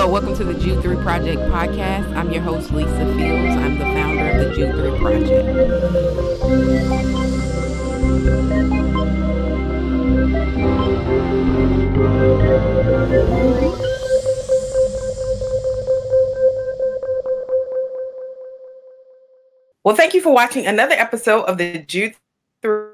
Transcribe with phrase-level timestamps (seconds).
[0.00, 2.16] Hello, welcome to the Jude 3 Project podcast.
[2.16, 3.54] I'm your host, Lisa Fields.
[3.54, 5.46] I'm the founder of the Jude 3 Project.
[19.84, 22.14] Well, thank you for watching another episode of the Jude
[22.62, 22.88] 3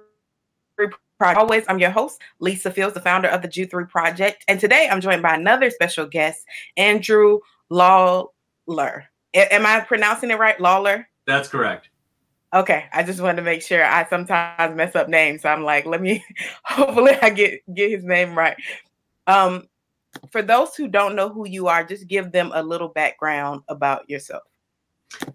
[1.19, 1.39] Project.
[1.39, 4.45] Always, I'm your host, Lisa Fields, the founder of the Jude 3 Project.
[4.49, 6.45] And today I'm joined by another special guest,
[6.77, 8.31] Andrew Lawler.
[9.35, 10.61] A- am I pronouncing it right?
[10.61, 11.09] Lawler?
[11.27, 11.89] That's correct.
[12.55, 13.85] Okay, I just wanted to make sure.
[13.85, 16.25] I sometimes mess up names, so I'm like, let me.
[16.65, 18.57] Hopefully, I get get his name right.
[19.27, 19.69] Um,
[20.31, 24.09] for those who don't know who you are, just give them a little background about
[24.09, 24.45] yourself.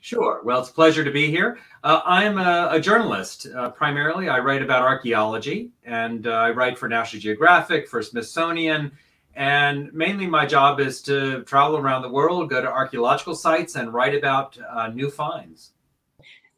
[0.02, 0.42] Sure.
[0.44, 1.58] Well, it's a pleasure to be here.
[1.84, 3.48] Uh, I'm a, a journalist.
[3.56, 8.92] Uh, primarily, I write about archaeology, and uh, I write for National Geographic, for Smithsonian,
[9.36, 13.94] and mainly my job is to travel around the world, go to archaeological sites, and
[13.94, 15.72] write about uh, new finds.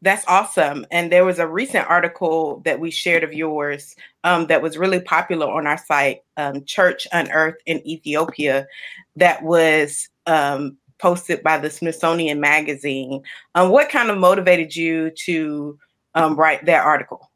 [0.02, 0.86] That's awesome.
[0.92, 5.00] And there was a recent article that we shared of yours um, that was really
[5.00, 8.68] popular on our site, um, Church Unearthed in Ethiopia,
[9.16, 13.22] that was um, posted by the Smithsonian Magazine.
[13.56, 15.78] Um, what kind of motivated you to
[16.16, 17.30] um, write that article?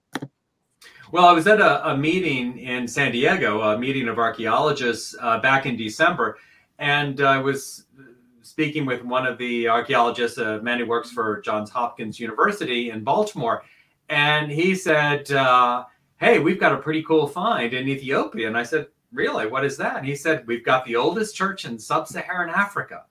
[1.11, 5.39] Well, I was at a, a, meeting in San Diego, a meeting of archaeologists uh,
[5.39, 6.37] back in December,
[6.79, 7.87] and I was
[8.41, 13.03] speaking with one of the archaeologists, a man who works for Johns Hopkins University in
[13.03, 13.63] Baltimore,
[14.07, 15.83] and he said, uh,
[16.21, 19.45] "Hey, we've got a pretty cool find in Ethiopia." And I said, "Really?
[19.45, 23.03] What is that?" And he said, "We've got the oldest church in sub-Saharan Africa."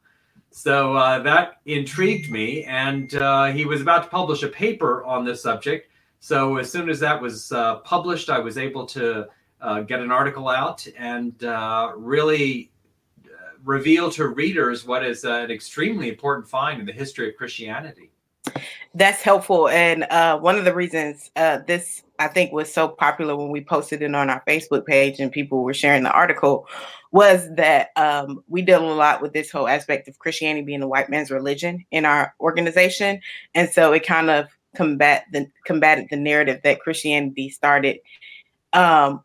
[0.57, 5.23] So uh, that intrigued me, and uh, he was about to publish a paper on
[5.23, 5.91] this subject.
[6.19, 9.27] So as soon as that was uh, published, I was able to
[9.61, 12.71] uh, get an article out and uh, really
[13.27, 13.29] uh,
[13.65, 18.11] reveal to readers what is an extremely important find in the history of Christianity.
[18.95, 20.07] That's helpful, and
[20.41, 21.33] one of the reasons
[21.67, 25.31] this I think was so popular when we posted it on our Facebook page and
[25.31, 26.67] people were sharing the article
[27.13, 30.89] was that um, we deal a lot with this whole aspect of Christianity being the
[30.89, 33.21] white man's religion in our organization,
[33.55, 37.99] and so it kind of combat the combated the narrative that Christianity started
[38.73, 39.23] um,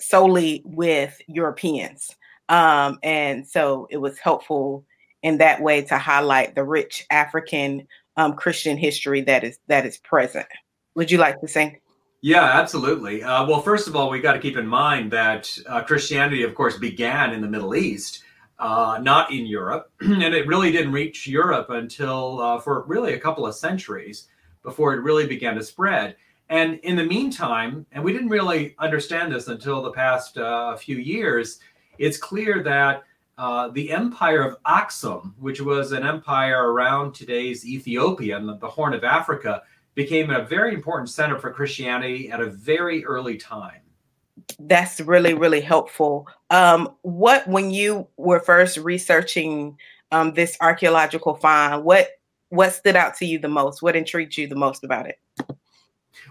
[0.00, 2.16] solely with Europeans,
[2.48, 4.84] um, and so it was helpful
[5.22, 7.86] in that way to highlight the rich African
[8.16, 10.46] um, Christian history that is that is present.
[10.94, 11.79] Would you like to say?
[12.22, 13.22] Yeah, absolutely.
[13.22, 16.54] Uh, well, first of all, we got to keep in mind that uh, Christianity, of
[16.54, 18.24] course, began in the Middle East,
[18.58, 23.18] uh, not in Europe, and it really didn't reach Europe until uh, for really a
[23.18, 24.28] couple of centuries
[24.62, 26.14] before it really began to spread.
[26.50, 30.98] And in the meantime, and we didn't really understand this until the past uh, few
[30.98, 31.60] years,
[31.96, 33.04] it's clear that
[33.38, 38.92] uh, the empire of Aksum, which was an empire around today's Ethiopia and the Horn
[38.92, 39.62] of Africa,
[39.94, 43.80] became a very important center for Christianity at a very early time.
[44.58, 46.26] That's really, really helpful.
[46.50, 49.76] Um, what, when you were first researching
[50.12, 52.08] um, this archaeological find, what
[52.48, 53.80] what stood out to you the most?
[53.80, 55.18] What intrigued you the most about it?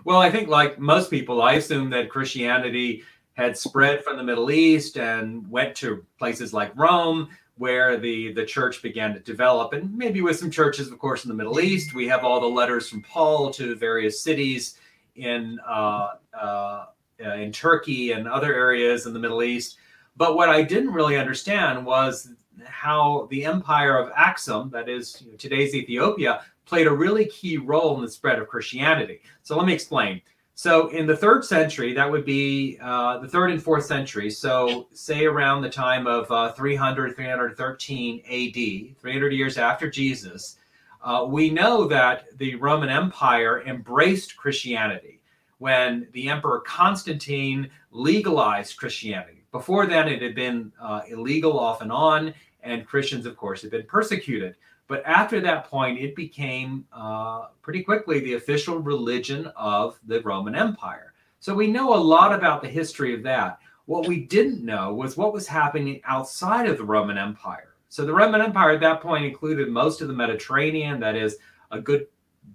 [0.04, 3.04] Well, I think, like most people, I assumed that Christianity
[3.34, 8.46] had spread from the Middle East and went to places like Rome, where the the
[8.46, 11.94] church began to develop and maybe with some churches of course in the middle east
[11.94, 14.80] we have all the letters from paul to various cities
[15.16, 16.86] in uh, uh,
[17.20, 19.78] in turkey and other areas in the middle east.
[20.18, 22.30] But what i didn't really understand was
[22.66, 27.58] how the empire of axum that is you know, today's ethiopia played a really key
[27.58, 29.22] role in the spread of christianity.
[29.44, 30.22] So let me explain
[30.60, 34.30] so in the third century, that would be uh, the third and fourth century.
[34.30, 40.58] So say around the time of uh, 300, 313 AD, 300 years after Jesus,
[41.02, 45.22] uh, we know that the Roman Empire embraced Christianity
[45.60, 49.46] when the Emperor Constantine legalized Christianity.
[49.54, 52.34] Before then, it had been uh, illegal off and on,
[52.64, 54.58] and Christians, of course, had been persecuted.
[54.90, 60.56] But after that point, it became uh, pretty quickly the official religion of the Roman
[60.56, 61.14] Empire.
[61.40, 63.60] So we know a lot about the history of that.
[63.86, 67.76] What we didn't know was what was happening outside of the Roman Empire.
[67.90, 71.38] So the Roman Empire at that point included most of the Mediterranean, that is,
[71.70, 72.08] a good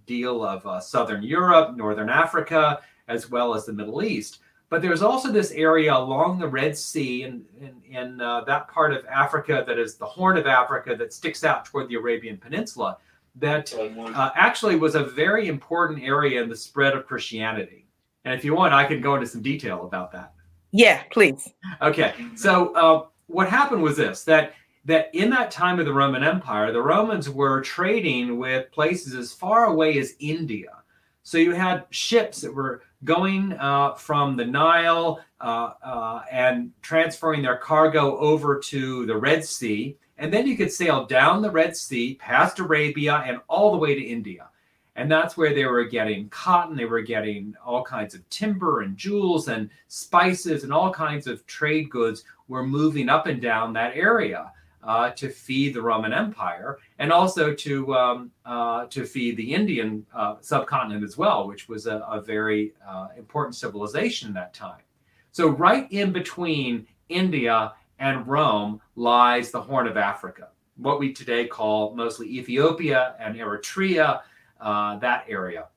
[0.04, 4.40] deal of uh, southern Europe, northern Africa, as well as the Middle East.
[4.74, 8.66] But there's also this area along the Red Sea and in, in, in uh, that
[8.66, 12.36] part of Africa that is the Horn of Africa that sticks out toward the Arabian
[12.36, 12.98] Peninsula
[13.36, 17.86] that uh, actually was a very important area in the spread of Christianity.
[18.24, 20.32] And if you want, I can go into some detail about that.
[20.72, 21.52] Yeah, please.
[21.80, 22.12] Okay.
[22.34, 24.54] So uh, what happened was this that
[24.86, 29.32] that in that time of the Roman Empire, the Romans were trading with places as
[29.32, 30.82] far away as India.
[31.22, 37.42] So you had ships that were going uh, from the Nile uh, uh, and transferring
[37.42, 39.96] their cargo over to the Red Sea.
[40.18, 43.94] And then you could sail down the Red Sea, past Arabia, and all the way
[43.94, 44.48] to India.
[44.96, 48.96] And that's where they were getting cotton, they were getting all kinds of timber and
[48.96, 53.96] jewels and spices and all kinds of trade goods were moving up and down that
[53.96, 54.52] area
[54.84, 60.04] uh, to feed the Roman Empire and also to um, uh, to feed the Indian
[60.14, 64.82] uh, subcontinent as well, which was a, a very uh, important civilization in that time.
[65.32, 71.46] So right in between India and Rome lies the Horn of Africa, what we today
[71.46, 74.20] call mostly Ethiopia and Eritrea,
[74.60, 75.68] uh, that area.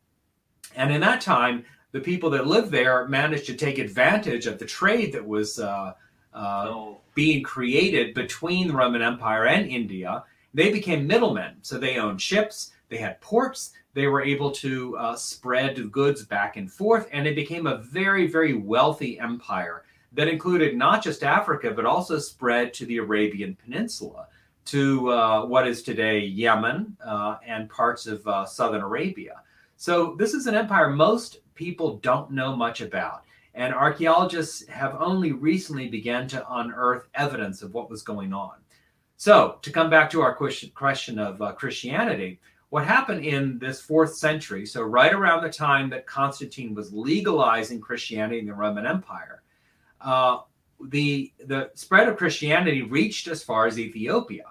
[0.75, 4.65] And in that time, the people that lived there managed to take advantage of the
[4.65, 5.93] trade that was uh,
[6.39, 10.23] oh being created between the Roman Empire and India,
[10.53, 11.55] they became middlemen.
[11.63, 16.57] So they owned ships, they had ports, they were able to uh, spread goods back
[16.57, 21.71] and forth, and it became a very, very wealthy empire that included not just Africa,
[21.71, 24.27] but also spread to the Arabian Peninsula,
[24.65, 29.41] to uh, what is today Yemen uh, and parts of uh, southern Arabia.
[29.75, 33.23] So this is an empire most people don't know much about
[33.57, 38.53] and archaeologists have only recently began to unearth evidence of what was going on.
[39.17, 42.39] So, to come back to our question of uh, Christianity,
[42.69, 47.81] what happened in this fourth century, so right around the time that Constantine was legalizing
[47.81, 49.41] Christianity in the Roman Empire,
[50.01, 50.41] uh,
[50.89, 54.43] the, the spread of Christianity reached as far as Ethiopia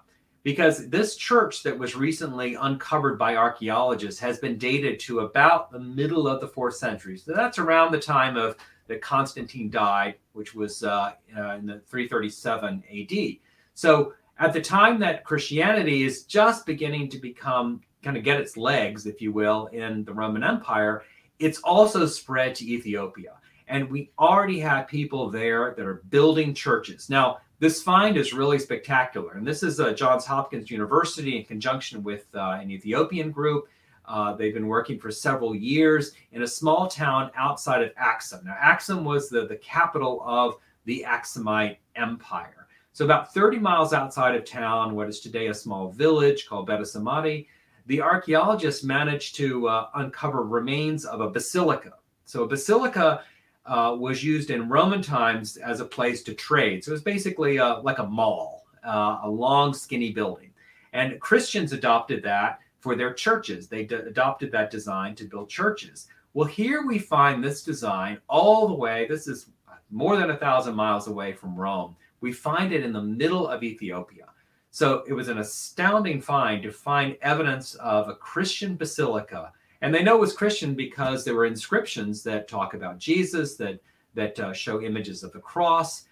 [0.42, 5.78] because this church that was recently uncovered by archaeologists has been dated to about the
[5.78, 7.16] middle of the fourth century.
[7.16, 8.56] So that's around the time of
[8.88, 13.36] that Constantine died, which was uh, uh, in the 337 AD.
[13.74, 18.56] So at the time that Christianity is just beginning to become kind of get its
[18.56, 21.02] legs, if you will, in the Roman Empire,
[21.38, 23.34] it's also spread to Ethiopia.
[23.68, 27.10] And we already have people there that are building churches.
[27.10, 29.32] Now, this find is really spectacular.
[29.32, 33.68] And this is uh, Johns Hopkins University in conjunction with uh, an Ethiopian group
[34.08, 38.44] uh, they've been working for several years in a small town outside of Axum.
[38.44, 42.68] Now, Axum was the, the capital of the Axumite Empire.
[42.92, 46.82] So, about 30 miles outside of town, what is today a small village called Beta
[46.82, 47.46] Samati,
[47.86, 51.92] the archaeologists managed to uh, uncover remains of a basilica.
[52.24, 53.22] So, a basilica
[53.66, 56.84] uh, was used in Roman times as a place to trade.
[56.84, 60.52] So, it was basically uh, like a mall, uh, a long, skinny building.
[60.92, 63.66] And Christians adopted that for their churches.
[63.66, 66.06] They d- adopted that design to build churches.
[66.34, 69.50] Well, here we find this design all the way, this is
[69.90, 71.96] more than a thousand miles away from Rome.
[72.20, 74.26] We find it in the middle of Ethiopia.
[74.70, 79.52] So it was an astounding find to find evidence of a Christian basilica.
[79.80, 83.80] And they know it was Christian because there were inscriptions that talk about Jesus, that,
[84.14, 86.04] that uh, show images of the cross.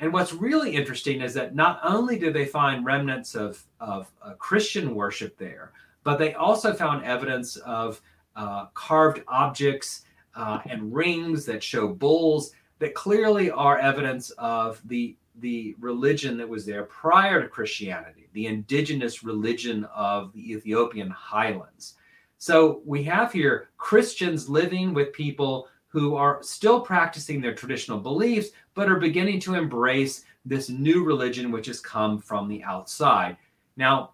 [0.00, 4.32] And what's really interesting is that not only do they find remnants of, of uh,
[4.32, 5.70] Christian worship there,
[6.06, 8.00] but they also found evidence of
[8.36, 10.02] uh, carved objects
[10.36, 16.48] uh, and rings that show bulls that clearly are evidence of the the religion that
[16.48, 21.96] was there prior to Christianity, the indigenous religion of the Ethiopian highlands.
[22.38, 28.50] So we have here Christians living with people who are still practicing their traditional beliefs,
[28.74, 33.36] but are beginning to embrace this new religion which has come from the outside.
[33.76, 34.12] Now,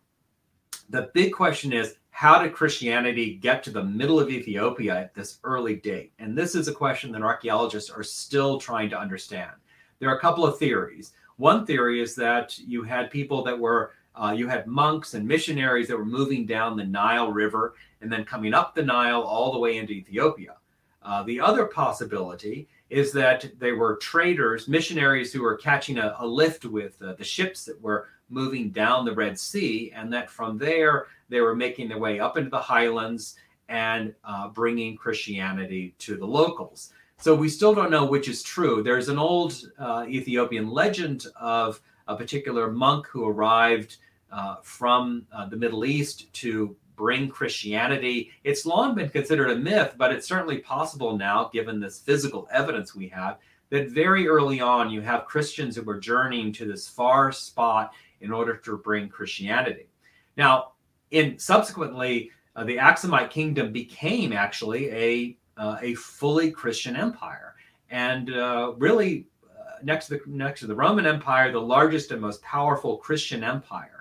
[0.90, 5.38] the big question is how did Christianity get to the middle of Ethiopia at this
[5.44, 6.12] early date?
[6.18, 9.52] And this is a question that archaeologists are still trying to understand.
[9.98, 11.12] There are a couple of theories.
[11.36, 15.88] One theory is that you had people that were, uh, you had monks and missionaries
[15.88, 19.58] that were moving down the Nile River and then coming up the Nile all the
[19.58, 20.56] way into Ethiopia.
[21.02, 26.26] Uh, the other possibility is that they were traders, missionaries who were catching a, a
[26.26, 30.58] lift with uh, the ships that were moving down the Red Sea, and that from
[30.58, 33.36] there they were making their way up into the highlands
[33.70, 36.92] and uh, bringing Christianity to the locals.
[37.16, 38.82] So we still don't know which is true.
[38.82, 43.96] There's an old uh, Ethiopian legend of a particular monk who arrived
[44.30, 48.30] uh, from uh, the Middle East to bring Christianity.
[48.44, 52.94] It's long been considered a myth, but it's certainly possible now, given this physical evidence
[52.94, 53.38] we have,
[53.70, 58.30] that very early on you have Christians who were journeying to this far spot in
[58.30, 59.88] order to bring Christianity.
[60.36, 60.74] Now,
[61.10, 67.56] in subsequently, uh, the Aksumite kingdom became actually a uh, a fully Christian empire,
[67.90, 72.20] and uh, really uh, next to the next to the Roman Empire, the largest and
[72.20, 73.91] most powerful Christian empire,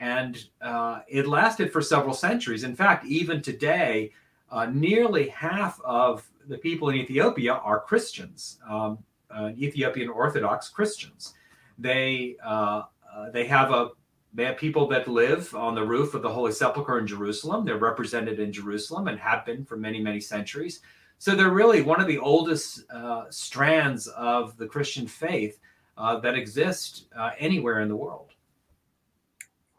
[0.00, 2.64] and uh, it lasted for several centuries.
[2.64, 4.12] In fact, even today,
[4.50, 8.98] uh, nearly half of the people in Ethiopia are Christians, um,
[9.30, 11.34] uh, Ethiopian Orthodox Christians.
[11.78, 13.90] They uh, uh, they have a
[14.32, 17.64] they have people that live on the roof of the Holy Sepulchre in Jerusalem.
[17.64, 20.80] They're represented in Jerusalem and have been for many many centuries.
[21.18, 25.58] So they're really one of the oldest uh, strands of the Christian faith
[25.96, 27.06] that exist
[27.40, 28.34] anywhere in the world.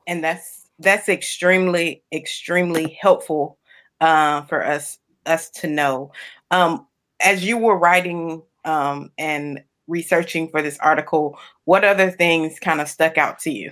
[0.09, 3.59] And that's that's extremely extremely helpful
[4.01, 4.97] uh, for us
[5.27, 6.11] us to know.
[6.49, 6.87] Um,
[7.21, 12.87] as you were writing um, and researching for this article, what other things kind of
[12.87, 13.71] stuck out to you?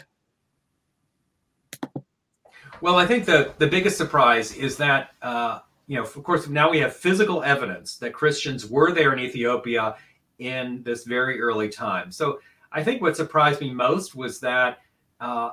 [2.81, 6.69] Well, I think the the biggest surprise is that uh, you know, of course, now
[6.69, 9.95] we have physical evidence that Christians were there in Ethiopia
[10.37, 12.11] in this very early time.
[12.11, 12.39] So
[12.71, 14.77] I think what surprised me most was that
[15.19, 15.51] uh,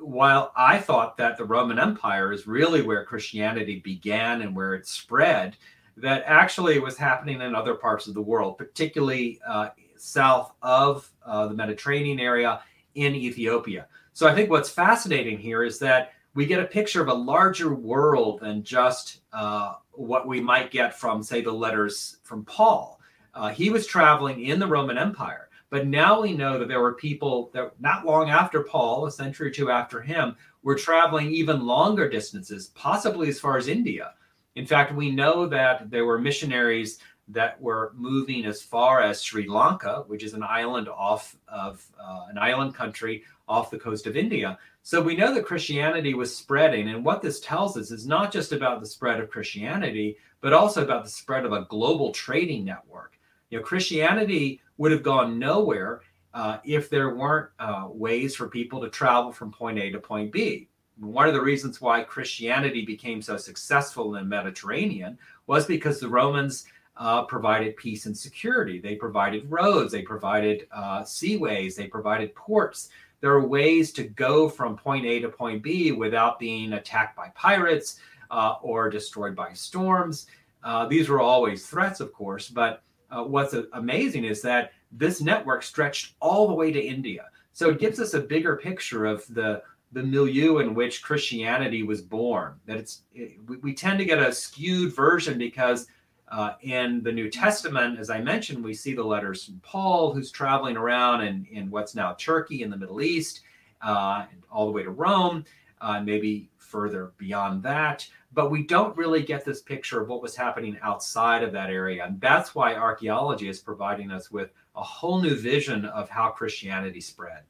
[0.00, 4.86] while I thought that the Roman Empire is really where Christianity began and where it
[4.86, 5.56] spread,
[5.96, 11.46] that actually was happening in other parts of the world, particularly uh, south of uh,
[11.48, 12.62] the Mediterranean area
[12.94, 13.86] in Ethiopia.
[14.12, 17.74] So I think what's fascinating here is that we get a picture of a larger
[17.74, 23.00] world than just uh, what we might get from, say, the letters from Paul.
[23.34, 26.94] Uh, he was traveling in the Roman Empire, but now we know that there were
[26.94, 31.66] people that not long after Paul, a century or two after him, were traveling even
[31.66, 34.14] longer distances, possibly as far as India.
[34.56, 36.98] In fact, we know that there were missionaries
[37.28, 42.26] that were moving as far as Sri Lanka, which is an island off of uh,
[42.28, 44.58] an island country off the coast of India.
[44.82, 46.88] So we know that Christianity was spreading.
[46.88, 50.82] And what this tells us is not just about the spread of Christianity, but also
[50.82, 53.18] about the spread of a global trading network.
[53.50, 56.00] You know, Christianity would have gone nowhere
[56.32, 60.32] uh, if there weren't uh, ways for people to travel from point A to point
[60.32, 60.68] B.
[60.98, 66.08] One of the reasons why Christianity became so successful in the Mediterranean was because the
[66.08, 66.64] Romans
[66.96, 68.80] uh, provided peace and security.
[68.80, 72.88] They provided roads, they provided uh, seaways, they provided ports
[73.20, 77.28] there are ways to go from point A to point B without being attacked by
[77.34, 80.26] pirates uh, or destroyed by storms.
[80.64, 85.62] Uh, these were always threats, of course, but uh, what's amazing is that this network
[85.62, 87.26] stretched all the way to India.
[87.52, 89.62] So it gives us a bigger picture of the
[89.92, 92.54] the milieu in which Christianity was born.
[92.66, 95.88] That it's it, we, tend to get a skewed version because
[96.30, 100.30] uh, in the New Testament, as I mentioned, we see the letters from Paul, who's
[100.30, 103.40] traveling around in, in what's now Turkey in the Middle East,
[103.82, 105.44] uh, all the way to Rome,
[105.80, 108.06] uh, maybe further beyond that.
[108.32, 112.04] But we don't really get this picture of what was happening outside of that area.
[112.04, 117.00] And that's why archaeology is providing us with a whole new vision of how Christianity
[117.00, 117.42] spread.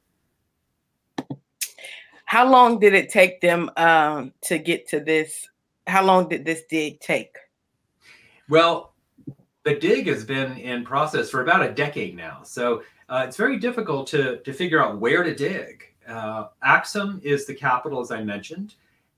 [2.25, 5.47] How long did it take them um, to get to this?
[5.85, 7.35] How long did this dig take?
[8.49, 8.93] Well,
[9.63, 12.41] the dig has been in process for about a decade now.
[12.43, 15.83] So uh, it's very difficult to, to figure out where to dig.
[16.07, 18.75] Uh, Axum is the capital, as I mentioned,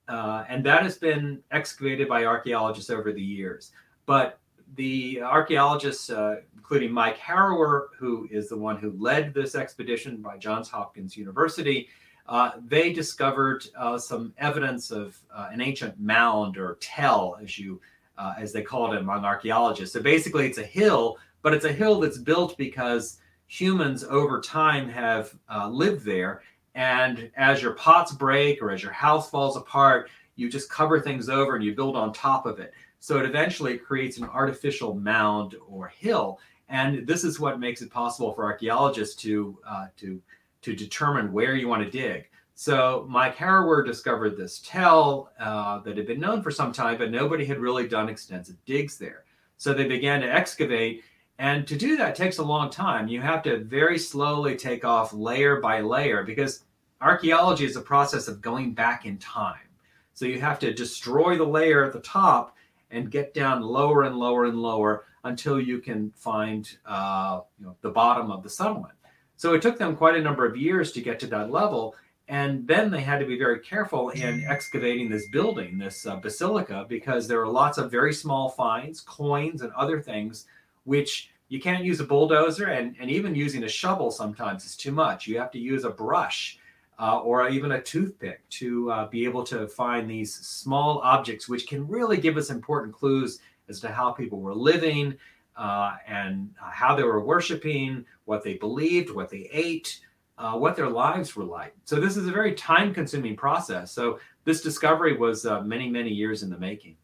[0.08, 3.72] uh, and that has been excavated by archaeologists over the years.
[4.06, 4.40] But
[4.76, 10.38] the archaeologists, uh, including Mike Harrower, who is the one who led this expedition by
[10.38, 11.90] Johns Hopkins University,
[12.28, 17.82] uh, they discovered uh, some evidence of an ancient mound or tell, as you
[18.18, 19.94] uh, as they call it among archaeologists.
[19.94, 24.90] So basically, it's a hill, but it's a hill that's built because humans over time
[24.90, 26.42] have uh, lived there.
[26.76, 31.30] And as your pots break or as your house falls apart, you just cover things
[31.30, 32.74] over and you build on top of it.
[33.00, 36.40] So it eventually creates an artificial mound or hill.
[36.70, 40.22] And this is what makes it possible for archaeologists to uh, to
[40.62, 42.30] to determine where you want to dig.
[42.56, 47.12] So Mike Harrower discovered this tell uh, that had been known for some time, but
[47.12, 49.26] nobody had really done extensive digs there.
[49.58, 51.04] So they began to excavate.
[51.44, 53.10] And to do that takes a long time.
[53.10, 56.64] You have to very slowly take off layer by layer because
[57.02, 59.68] archaeology is a process of going back in time.
[60.14, 62.56] So you have to destroy the layer at the top
[62.92, 67.76] and get down lower and lower and lower until you can find uh, you know,
[67.82, 68.94] the bottom of the settlement.
[69.36, 71.94] So it took them quite a number of years to get to that level.
[72.30, 76.86] And then they had to be very careful in excavating this building, this uh, basilica,
[76.88, 80.46] because there are lots of very small finds, coins, and other things,
[80.86, 84.92] which you can't use a bulldozer, and, and even using a shovel sometimes is too
[84.92, 85.28] much.
[85.28, 86.58] You have to use a brush
[86.98, 91.68] uh, or even a toothpick to uh, be able to find these small objects, which
[91.68, 95.16] can really give us important clues as to how people were living,
[95.56, 100.00] uh, and how they were worshiping, what they believed, what they ate,
[100.40, 101.76] uh, what their lives were like.
[101.86, 103.92] So this is a very time-consuming process.
[103.92, 106.98] So this discovery was uh, many, many years in the making.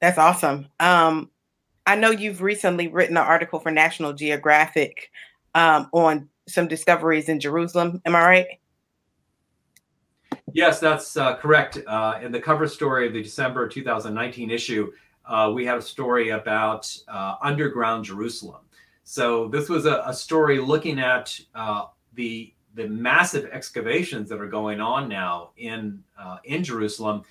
[0.00, 0.68] That's awesome.
[0.78, 1.31] Um,
[1.86, 5.10] I know you've recently written an article for National Geographic
[5.54, 8.00] um, on some discoveries in Jerusalem.
[8.04, 8.46] Am I right?
[10.52, 11.78] Yes, that's uh, correct.
[11.86, 14.92] Uh, in the cover story of the December 2019 issue,
[15.26, 18.60] uh, we had a story about uh, underground Jerusalem.
[19.04, 24.48] So this was a, a story looking at uh, the the massive excavations that are
[24.48, 27.22] going on now in uh, in Jerusalem,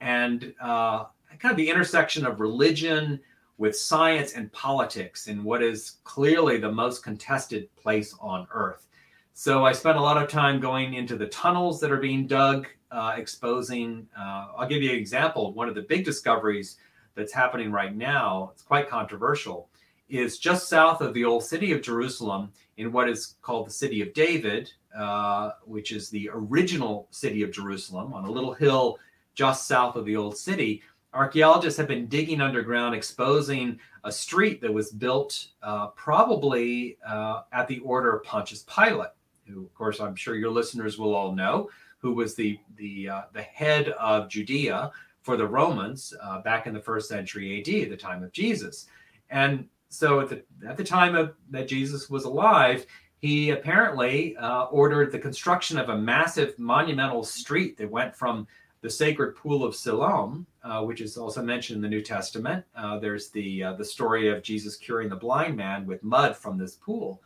[0.00, 1.06] and kind
[1.44, 3.20] of the intersection of religion
[3.60, 8.88] with science and politics in what is clearly the most contested place on Earth.
[9.34, 12.68] So I spent a lot of time going into the tunnels that are being dug,
[12.90, 14.08] uh, exposing.
[14.18, 15.52] Uh, I'll give you an example.
[15.52, 16.78] One of the big discoveries
[17.14, 19.68] that's happening right now, it's quite controversial,
[20.08, 24.00] is just south of the old city of Jerusalem in what is called the city
[24.00, 28.96] of David, uh, which is the original city of Jerusalem on a little hill
[29.34, 30.82] just south of the old city.
[31.12, 37.66] Archaeologists have been digging underground, exposing a street that was built uh, probably uh, at
[37.66, 39.10] the order of Pontius Pilate
[39.52, 43.22] who, of course, I'm sure your listeners will all know, who was the the uh,
[43.32, 44.90] the head of Judea
[45.22, 48.86] for the Romans uh, back in the first century AD, the time of Jesus.
[49.28, 52.86] And so at the at the time of that Jesus was alive,
[53.18, 58.46] he apparently uh, ordered the construction of a massive monumental street that went from
[58.82, 62.64] the sacred pool of Siloam, uh, which is also mentioned in the New Testament.
[62.74, 66.56] Uh, there's the uh, the story of Jesus curing the blind man with mud from
[66.56, 67.22] this pool.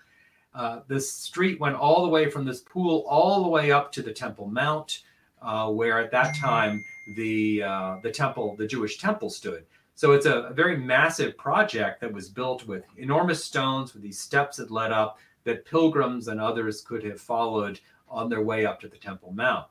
[0.54, 4.02] Uh, this street went all the way from this pool all the way up to
[4.02, 5.02] the Temple Mount,
[5.42, 6.84] uh, where at that time
[7.16, 9.64] the uh, the temple, the Jewish temple, stood.
[9.96, 14.18] So it's a, a, very massive project that was built with enormous stones, with these
[14.18, 18.80] steps that led up, that pilgrims and others could have followed on their way up
[18.80, 19.66] to the Temple Mount.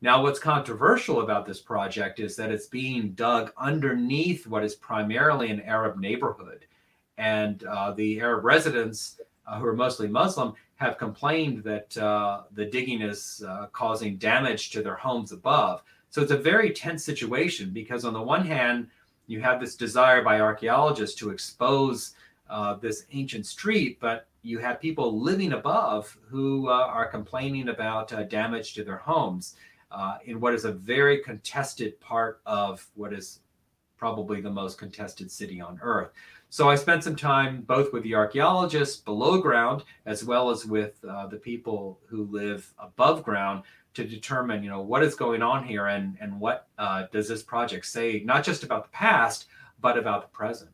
[0.00, 5.50] Now, what's controversial about this project is that it's being dug underneath what is primarily
[5.50, 6.66] an Arab neighborhood.
[7.16, 12.66] And uh, the Arab residents uh, who are mostly Muslim, have complained that uh, the
[12.66, 15.82] digging is uh, causing damage to their homes above.
[16.10, 18.88] So it's a very tense situation because, on the one hand,
[19.26, 22.14] you have this desire by archaeologists to expose
[22.48, 28.12] uh, this ancient street, but you have people living above who uh, are complaining about
[28.30, 29.56] damage to their homes
[30.24, 33.40] in what is a very contested part of what is
[33.96, 36.10] probably the most contested city on earth.
[36.50, 41.04] So I spent some time both with the archaeologists below ground as well as with
[41.04, 45.64] uh, the people who live above ground to determine, you know, what is going on
[45.64, 49.46] here and and what uh, does this project say, not just about the past,
[49.80, 50.70] but about the present.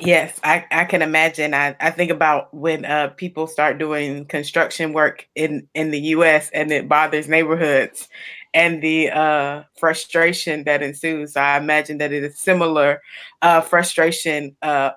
[0.00, 1.54] Yes, I, I can imagine.
[1.54, 6.50] I, I think about when uh, people start doing construction work in, in the US
[6.50, 8.08] and it bothers neighborhoods
[8.54, 11.36] and the uh, frustration that ensues.
[11.36, 13.02] I imagine that it is similar
[13.42, 14.92] uh, frustration uh,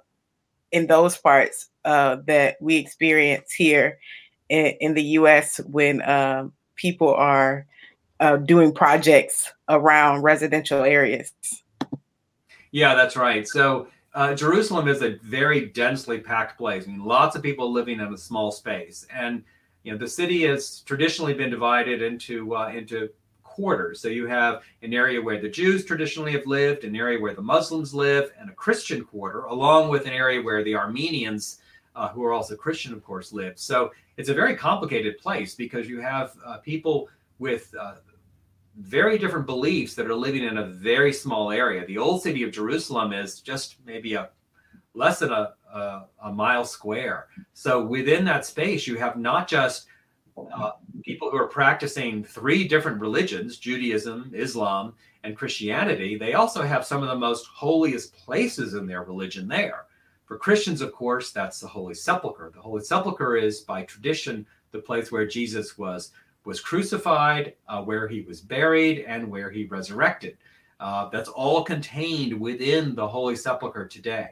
[0.71, 3.99] in those parts uh, that we experience here
[4.49, 7.65] in, in the US when um, people are
[8.19, 11.31] uh, doing projects around residential areas.
[12.71, 13.47] Yeah, that's right.
[13.47, 16.85] So, uh, Jerusalem is a very densely packed place.
[16.85, 19.43] I mean, lots of people living in a small space, and
[19.83, 23.09] you know the city has traditionally been divided into uh, into
[23.43, 24.01] quarters.
[24.01, 27.41] So you have an area where the Jews traditionally have lived, an area where the
[27.41, 31.59] Muslims live, and a Christian quarter, along with an area where the Armenians,
[31.95, 33.59] uh, who are also Christian, of course, live.
[33.59, 37.95] So it's a very complicated place because you have uh, people with uh,
[38.77, 41.85] very different beliefs that are living in a very small area.
[41.85, 44.29] The old city of Jerusalem is just maybe a
[44.93, 47.27] less than a, a, a mile square.
[47.53, 49.87] So within that space, you have not just
[50.53, 50.71] uh,
[51.03, 57.03] people who are practicing three different religions Judaism, Islam, and Christianity, they also have some
[57.03, 59.85] of the most holiest places in their religion there.
[60.25, 62.51] For Christians, of course, that's the Holy Sepulchre.
[62.53, 66.11] The Holy Sepulchre is, by tradition, the place where Jesus was
[66.45, 70.37] was crucified, uh, where he was buried, and where he resurrected.
[70.79, 74.31] Uh, that's all contained within the Holy Sepulchre today.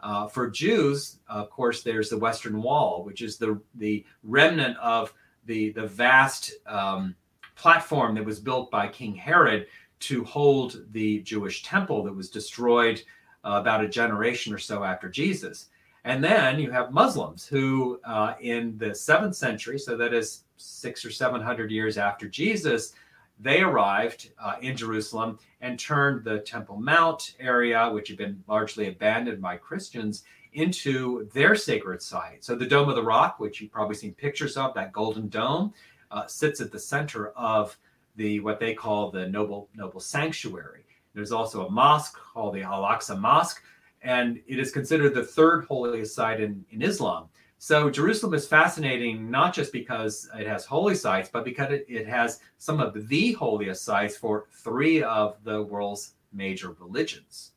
[0.00, 5.12] Uh, for Jews, of course, there's the Western Wall, which is the the remnant of
[5.46, 7.16] the the vast um,
[7.56, 9.66] platform that was built by King Herod
[10.00, 13.02] to hold the Jewish temple that was destroyed
[13.44, 15.66] uh, about a generation or so after Jesus.
[16.04, 21.04] And then you have Muslims who, uh, in the seventh century, so that is six
[21.04, 22.92] or seven hundred years after Jesus,
[23.40, 28.88] they arrived uh, in Jerusalem and turned the Temple Mount area, which had been largely
[28.88, 32.44] abandoned by Christians, into their sacred site.
[32.44, 35.72] So the Dome of the Rock, which you've probably seen pictures of, that golden dome,
[36.10, 37.78] uh, sits at the center of
[38.16, 40.84] the what they call the noble noble sanctuary.
[41.14, 43.62] There's also a mosque called the Al Aqsa Mosque,
[44.02, 47.28] and it is considered the third holiest site in, in Islam.
[47.58, 52.06] So Jerusalem is fascinating not just because it has holy sites, but because it, it
[52.06, 57.52] has some of the holiest sites for three of the world's major religions.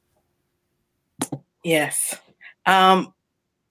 [1.64, 2.16] Yes.
[2.66, 3.14] Um,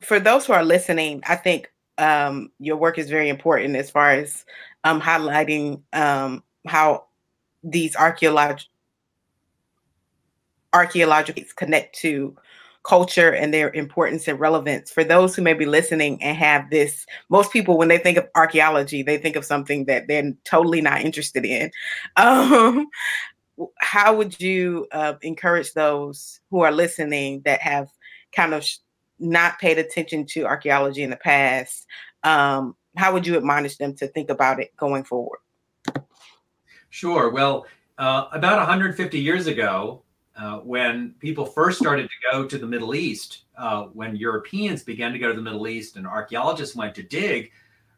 [0.00, 4.12] for those who are listening, I think um, your work is very important as far
[4.12, 4.44] as
[4.84, 7.06] um, highlighting um, how
[7.62, 8.66] these archaeological
[10.72, 12.36] archaeological connect to
[12.82, 14.90] culture and their importance and relevance.
[14.90, 18.26] For those who may be listening and have this most people when they think of
[18.34, 21.70] archaeology they think of something that they're totally not interested in.
[22.16, 22.88] Um,
[23.78, 27.88] how would you uh, encourage those who are listening that have
[28.32, 28.66] kind of
[29.18, 31.86] not paid attention to archaeology in the past
[32.22, 35.38] um, how would you admonish them to think about it going forward?
[36.90, 37.30] Sure.
[37.30, 37.66] Well
[37.98, 40.02] uh, about 150 years ago
[40.40, 45.12] uh, when people first started to go to the Middle East, uh, when Europeans began
[45.12, 47.50] to go to the Middle East and archaeologists went to dig,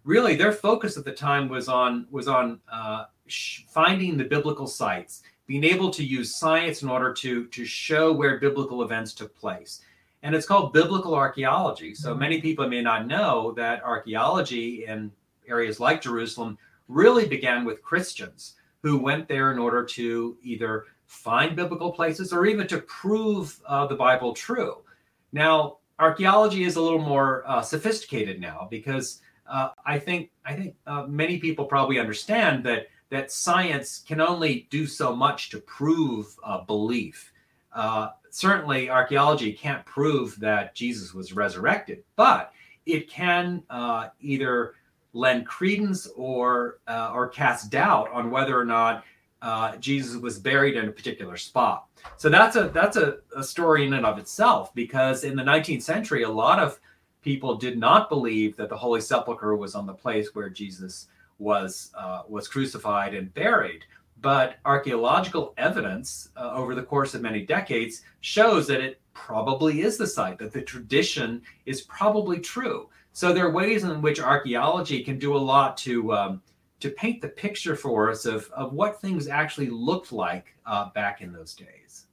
[0.03, 4.67] really their focus at the time was on was on uh, sh- finding the biblical
[4.67, 9.33] sites, being able to use science in order to to show where biblical events took
[9.37, 9.81] place.
[10.25, 11.95] And it's called biblical archaeology.
[11.95, 12.19] So mm-hmm.
[12.19, 15.13] many people may not know that archaeology in
[15.47, 21.55] areas like Jerusalem really began with Christians who went there in order to either find
[21.55, 24.79] biblical places or even to prove uh, the Bible true.
[25.31, 30.75] Now, archaeology is a little more uh, sophisticated now because uh, I think I think
[30.87, 36.35] uh, many people probably understand that that science can only do so much to prove
[36.45, 37.31] a belief.
[37.75, 42.53] Uh, certainly, archaeology can't prove that Jesus was resurrected, but
[42.87, 44.75] it can uh, either
[45.13, 49.05] lend credence or or cast doubt on whether or not
[49.43, 51.89] uh, Jesus was buried in a particular spot.
[52.17, 55.83] So that's a that's a, a story in and of itself because in the 19th
[55.83, 56.79] century, a lot of
[57.23, 61.91] people did not believe that the Holy Sepulchre was on the place where Jesus was
[61.99, 63.85] uh, was crucified and buried.
[64.21, 69.97] But archaeological evidence uh, over the course of many decades shows that it probably is
[69.97, 72.89] the site, that the tradition is probably true.
[73.13, 76.43] So there are ways in which archaeology can do a lot to um,
[76.83, 81.21] to paint the picture for us of, of what things actually looked like uh, back
[81.21, 82.07] in those days.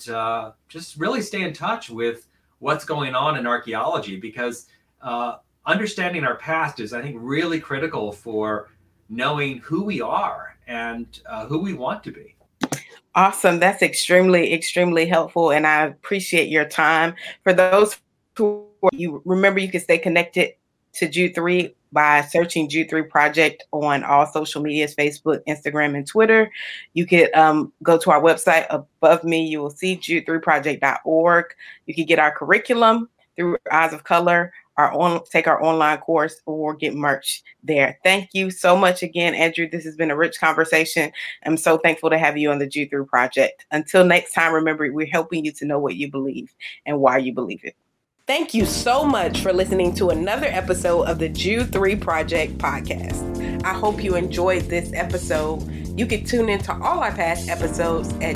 [0.69, 2.27] just really stay in touch with
[2.59, 4.67] what's going on in archaeology because
[5.01, 8.69] uh, understanding our past is, I think, really critical for
[9.09, 12.35] knowing who we are and uh, who we want to be.
[13.15, 13.59] Awesome.
[13.59, 15.51] That's extremely, extremely helpful.
[15.51, 17.15] And I appreciate your time.
[17.43, 17.97] For those
[18.37, 20.53] who you remember, you can stay connected
[20.93, 26.05] to Jude 3 by searching Jude 3 Project on all social medias Facebook, Instagram, and
[26.05, 26.51] Twitter.
[26.93, 29.47] You could um, go to our website above me.
[29.47, 31.45] You will see jude3project.org.
[31.85, 36.41] You can get our curriculum through Eyes of Color our on take our online course
[36.45, 37.99] or get merch there.
[38.03, 39.69] Thank you so much again, Andrew.
[39.69, 41.11] This has been a rich conversation.
[41.45, 43.65] I'm so thankful to have you on the Jude 3 project.
[43.71, 46.53] Until next time, remember we're helping you to know what you believe
[46.85, 47.75] and why you believe it.
[48.27, 53.63] Thank you so much for listening to another episode of the Jude 3 Project podcast.
[53.63, 55.61] I hope you enjoyed this episode.
[55.97, 58.35] You can tune into all our past episodes at